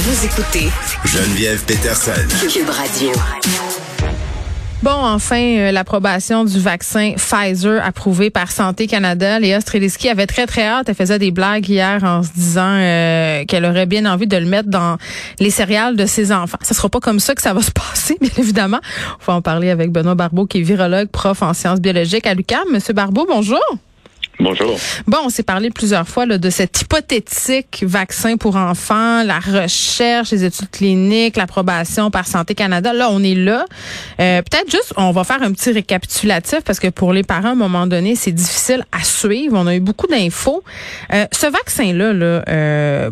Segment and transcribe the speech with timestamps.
[0.00, 0.68] Vous écoutez
[1.04, 2.12] Geneviève Peterson.
[2.48, 3.10] Cube Radio.
[4.80, 9.40] Bon, enfin, euh, l'approbation du vaccin Pfizer approuvé par Santé Canada.
[9.40, 10.88] Léa Streliski avait très, très hâte.
[10.88, 14.46] Elle faisait des blagues hier en se disant euh, qu'elle aurait bien envie de le
[14.46, 14.98] mettre dans
[15.40, 16.58] les céréales de ses enfants.
[16.62, 18.78] Ce sera pas comme ça que ça va se passer, bien évidemment.
[19.22, 22.34] On va en parler avec Benoît Barbeau, qui est virologue, prof en sciences biologiques à
[22.34, 22.68] l'UQAM.
[22.70, 23.58] Monsieur Barbeau, bonjour.
[24.48, 24.78] Bonjour.
[25.06, 30.30] Bon, on s'est parlé plusieurs fois là, de cet hypothétique vaccin pour enfants, la recherche,
[30.30, 32.94] les études cliniques, l'approbation par Santé Canada.
[32.94, 33.66] Là, on est là.
[34.20, 37.52] Euh, Peut-être juste, on va faire un petit récapitulatif parce que pour les parents, à
[37.52, 39.54] un moment donné, c'est difficile à suivre.
[39.58, 40.64] On a eu beaucoup d'infos.
[41.12, 43.10] Euh, ce vaccin-là, là, euh,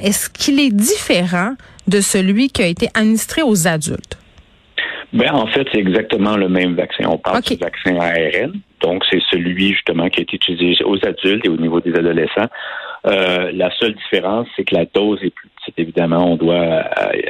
[0.00, 1.56] est-ce qu'il est différent
[1.88, 4.19] de celui qui a été administré aux adultes?
[5.12, 7.04] Ben, en fait, c'est exactement le même vaccin.
[7.08, 7.48] On parle OK.
[7.52, 8.52] du vaccin ARN.
[8.80, 12.46] Donc, c'est celui, justement, qui a été utilisé aux adultes et au niveau des adolescents.
[13.06, 15.74] Euh, la seule différence, c'est que la dose est plus petite.
[15.78, 16.82] Évidemment, on doit euh,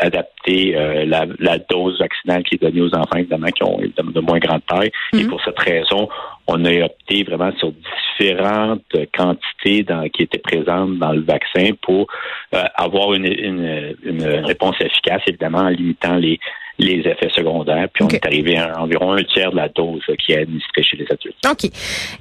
[0.00, 4.10] adapter euh, la, la dose vaccinale qui est donnée aux enfants, évidemment, qui ont évidemment,
[4.10, 4.90] de moins grande taille.
[5.12, 5.28] Et Mhm.
[5.28, 6.08] pour cette raison,
[6.46, 7.72] on a opté vraiment sur
[8.18, 8.82] différentes
[9.14, 12.06] quantités dans- qui étaient présentes dans le vaccin pour
[12.54, 16.38] euh, avoir une, une, une réponse efficace, évidemment, en limitant les,
[16.78, 17.88] les effets secondaires.
[17.92, 20.96] Puis on est arrivé à environ un tiers de la dose qui est administrée chez
[20.96, 21.36] les adultes.
[21.50, 21.70] OK.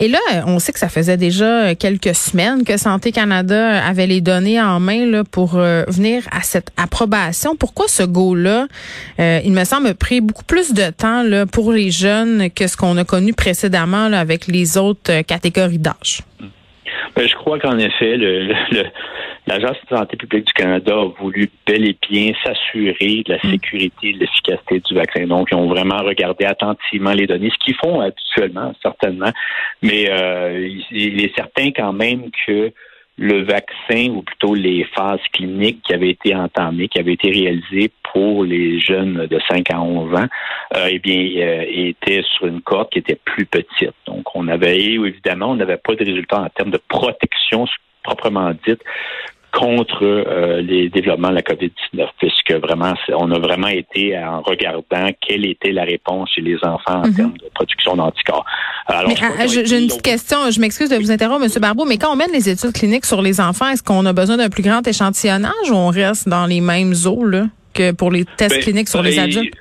[0.00, 4.20] Et là, on sait que ça faisait déjà quelques semaines que Santé Canada avait les
[4.20, 7.54] données en main là, pour euh, venir à cette approbation.
[7.56, 8.66] Pourquoi ce go-là,
[9.20, 12.66] euh, il me semble, a pris beaucoup plus de temps là, pour les jeunes que
[12.66, 16.20] ce qu'on a connu précédemment là, avec les autres euh, catégories d'âge?
[17.14, 18.86] Ben, je crois qu'en effet, le, le- le-
[19.46, 24.08] l'Agence de santé publique du Canada a voulu bel et bien s'assurer de la sécurité
[24.08, 25.26] et de l'efficacité du vaccin.
[25.26, 29.30] Donc, ils ont vraiment regardé attentivement les données, ce qu'ils font habituellement, certainement.
[29.82, 32.72] Mais euh, il, est certain quand même que
[33.18, 37.90] le vaccin, ou plutôt les phases cliniques qui avaient été entamées, qui avaient été réalisées
[38.12, 40.26] pour les jeunes de 5 à 11 ans,
[40.76, 43.94] euh, eh bien, euh, étaient sur une cohorte qui était plus petite.
[44.06, 47.66] Donc, on avait, évidemment, on n'avait pas de résultats en termes de protection
[48.06, 48.82] proprement dite
[49.58, 55.10] contre euh, les développements de la COVID-19, puisque vraiment, on a vraiment été en regardant
[55.26, 57.14] quelle était la réponse chez les enfants en Mhm.
[57.14, 58.44] termes de production d'anticorps.
[58.86, 60.50] Alors, ah, J'ai une petite question.
[60.50, 61.50] Je m'excuse de vous interrompre, M.
[61.60, 64.36] Barbeau, mais quand on mène les études cliniques sur les enfants, est-ce qu'on a besoin
[64.36, 68.24] d'un plus grand échantillonnage ou on reste dans les mêmes eaux là, que pour les
[68.36, 69.54] tests Ben, cliniques sur les et- adultes?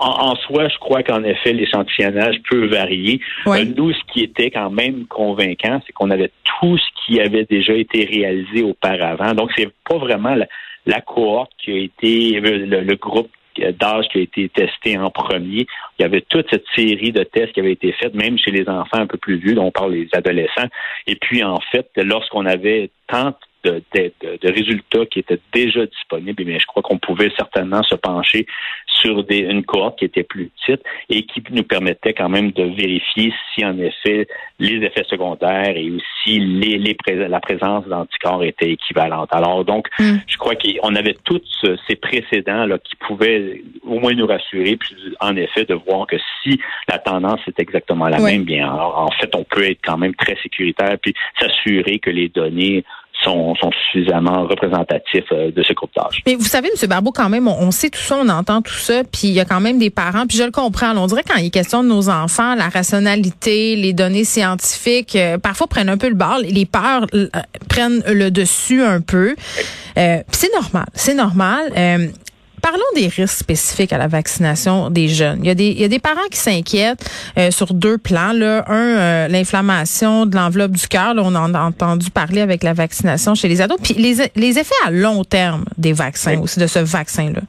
[0.00, 3.20] En, en soi, je crois qu'en effet, l'échantillonnage peut varier.
[3.44, 3.60] Ouais.
[3.60, 7.44] Euh, nous, ce qui était quand même convaincant, c'est qu'on avait tout ce qui avait
[7.44, 9.34] déjà été réalisé auparavant.
[9.34, 10.46] Donc, c'est pas vraiment la,
[10.86, 13.30] la cohorte qui a été, le, le groupe
[13.78, 15.66] d'âge qui a été testé en premier.
[15.98, 18.66] Il y avait toute cette série de tests qui avait été faite, même chez les
[18.68, 20.68] enfants un peu plus vieux, dont on parle des adolescents.
[21.06, 23.34] Et puis, en fait, lorsqu'on avait tant
[23.64, 27.82] de, de- de- de résultats qui étaient déjà disponibles, bien, je crois qu'on pouvait certainement
[27.82, 28.46] se pencher
[28.86, 32.64] sur des, une cohorte qui était plus petite et qui nous permettait quand même de
[32.64, 34.26] vérifier si en effet
[34.58, 36.96] les effets secondaires et aussi les, les
[37.28, 39.30] la présence d'anticorps étaient équivalentes.
[39.32, 40.18] Alors donc, Mm.
[40.26, 44.76] je crois qu'on avait tous ce- ces précédents là qui pouvaient au moins nous rassurer,
[44.76, 48.98] puis en effet de voir que si la tendance est exactement la même, bien alors,
[48.98, 52.84] en fait on peut être quand même très sécuritaire puis s'assurer que les données
[53.30, 56.22] sont, sont suffisamment représentatifs euh, de ce groupe d'âge.
[56.26, 56.88] Mais vous savez, M.
[56.88, 59.40] Barbeau, quand même, on, on sait tout ça, on entend tout ça, puis il y
[59.40, 60.96] a quand même des parents, puis je le comprends.
[60.96, 65.38] on dirait quand il est question de nos enfants, la rationalité, les données scientifiques, euh,
[65.38, 67.28] parfois prennent un peu le bord, les peurs euh,
[67.68, 69.34] prennent le dessus un peu.
[69.98, 71.72] Euh, c'est normal, c'est normal.
[72.62, 75.40] Parlons des risques spécifiques à la vaccination des jeunes.
[75.42, 78.32] Il y a des, il y a des parents qui s'inquiètent euh, sur deux plans.
[78.32, 78.64] Là.
[78.68, 81.14] Un, euh, l'inflammation de l'enveloppe du cœur.
[81.14, 83.78] Là, on en a entendu parler avec la vaccination chez les ados.
[83.82, 87.40] Puis les, les effets à long terme des vaccins aussi, de ce vaccin-là.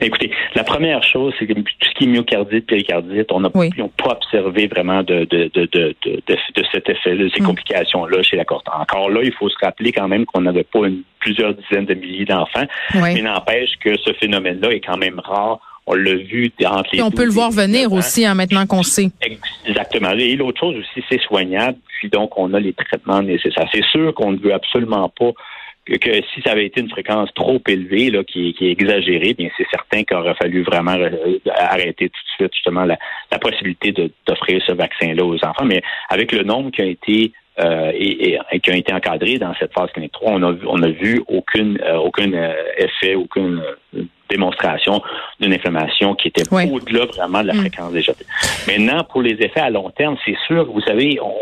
[0.00, 3.70] Écoutez, la première chose, c'est que tout ce qui est myocardite, péricardite, on n'a Oui.
[3.96, 7.46] pas observé vraiment de, de, de, de, de, cet effet, de ces Mm.
[7.46, 8.66] complications-là chez la cohorte.
[8.72, 11.94] Encore là, il faut se rappeler quand même qu'on n'avait pas une, plusieurs dizaines de
[11.94, 13.22] milliers d'enfants, mais Oui.
[13.22, 15.58] n'empêche que ce phénomène-là est quand même rare.
[15.90, 17.96] On l'a vu entre les Puis on peut 12 le voir et venir 19 ans.
[17.96, 19.08] aussi, hein, maintenant qu'on sait.
[19.66, 20.10] Exactement.
[20.12, 23.68] Et l'autre chose aussi, c'est soignable, puis donc on a les traitements nécessaires.
[23.72, 25.30] C'est sûr qu'on ne veut absolument pas
[25.96, 29.34] que, si ça avait été une fréquence trop élevée, là, qui, est- qui est exagérée,
[29.34, 31.10] bien c'est certain qu'il aurait fallu vraiment euh,
[31.56, 32.98] arrêter tout de suite justement la,
[33.32, 33.92] la possibilité
[34.26, 35.64] d'offrir ce vaccin-là aux enfants.
[35.64, 35.80] Mais
[36.10, 39.52] avec le nombre qui a été euh, et, et- et qui ont été encadrés dans
[39.58, 43.16] cette phase clinique 3, on a, vu- on a vu aucune, euh, aucun euh, effet,
[43.16, 43.60] aucune
[44.30, 45.00] démonstration
[45.40, 47.60] d'une inflammation qui était au-delà vraiment de la Mm.
[47.60, 48.12] fréquence déjà.
[48.66, 51.34] Maintenant, pour les effets à long terme, c'est sûr, vous savez, on,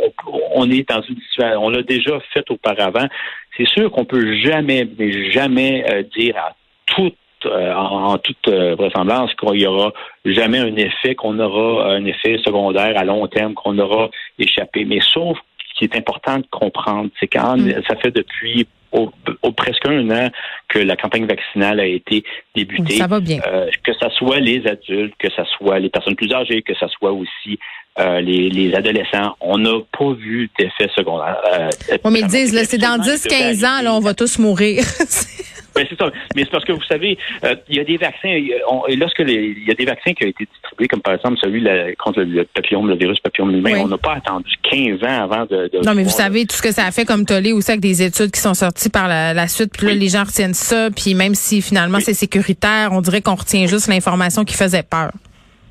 [0.54, 3.06] on est dans une situation, on l'a déjà fait auparavant.
[3.56, 6.54] C'est sûr qu'on peut jamais, mais jamais euh, dire à
[6.86, 7.14] toute
[7.44, 9.92] euh, en, toute euh, vraisemblance qu'il n'y aura
[10.24, 14.84] jamais un effet, qu'on aura un effet secondaire à long terme, qu'on aura échappé.
[14.84, 15.38] Mais sauf
[15.68, 17.82] ce qui est important de comprendre, c'est quand mm.
[17.88, 18.66] ça fait depuis
[18.96, 20.30] au, presque un an
[20.68, 22.96] que la campagne vaccinale a été débutée.
[22.96, 23.40] Ça va bien.
[23.84, 27.12] que ce soit les adultes, que ce soit les personnes plus âgées, que ce soit
[27.12, 27.58] aussi
[27.98, 31.38] euh, les, adolescents, on n'a pas vu d'effet secondaire.
[31.54, 31.70] Euh,
[32.10, 34.84] mais ils disent, c'est dans 10-15 ans, là, on va tous mourir.
[35.76, 36.10] Ben, c'est ça.
[36.34, 38.28] Mais c'est parce que vous savez, euh, il y a des vaccins.
[38.28, 41.66] et lorsque il y a des vaccins qui ont été distribués, comme par exemple celui
[41.98, 45.70] contre le, papillome, le virus papillome humain, on n'a pas attendu 15 ans avant de.
[45.84, 48.02] non, mais vous savez tout ce que ça a fait comme tollé aussi avec des
[48.02, 49.72] études qui sont sorties par la, suite.
[49.76, 50.90] Puis là, les gens retiennent ça.
[50.90, 55.12] Puis même si finalement c'est sécuritaire, on dirait qu'on retient juste l'information qui faisait peur.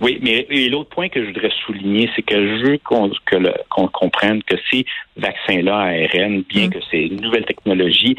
[0.01, 4.55] Oui, mais l'autre point que je voudrais souligner, c'est que je veux qu'on comprenne que
[4.69, 6.69] ces vaccins-là ARN, bien mm.
[6.69, 8.17] que c'est une nouvelle technologie,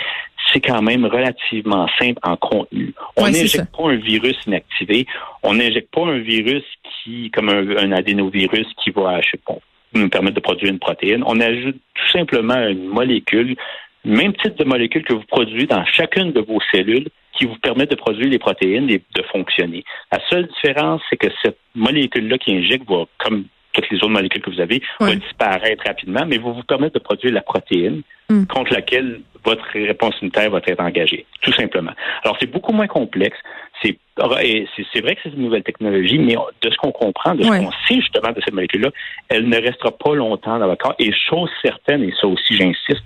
[0.52, 2.94] c'est quand même relativement simple en contenu.
[3.17, 5.06] On n'injecte pas un virus inactivé,
[5.43, 9.56] on n'injecte pas un virus qui, comme un, adénovirus qui va, je sais pas,
[9.93, 11.22] nous permettre de produire une protéine.
[11.26, 13.56] On ajoute tout simplement une molécule,
[14.05, 17.86] même type de molécule que vous produisez dans chacune de vos cellules, qui vous permet
[17.86, 19.84] de produire les protéines et de fonctionner.
[20.12, 24.42] La seule différence, c'est que cette molécule-là qui injecte va, comme toutes les autres molécules
[24.42, 28.46] que vous avez, va disparaître rapidement, mais va vous permettre de produire la protéine hmm.
[28.46, 31.92] contre laquelle votre réponse immunitaire va être engagée, tout simplement.
[32.24, 33.36] Alors, c'est beaucoup moins complexe.
[33.82, 37.48] C'est c'est vrai que c'est une nouvelle technologie, mais de ce qu'on comprend, de ce
[37.48, 38.90] qu'on sait justement de cette molécule-là,
[39.28, 40.94] elle ne restera pas longtemps dans votre corps.
[40.98, 43.04] Et chose certaine, et ça aussi j'insiste,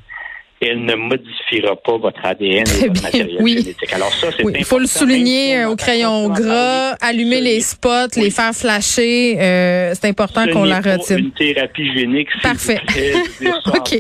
[0.61, 3.93] elle ne modifiera pas votre ADN et votre matériel génétique.
[3.93, 8.31] Alors ça, c'est Il faut le souligner euh, au crayon gras, allumer les spots, les
[8.31, 9.39] faire flasher.
[9.41, 11.17] Euh, c'est important qu'on la retire.
[11.17, 12.29] Une thérapie génique.
[12.43, 12.81] Parfait.
[13.67, 13.99] OK.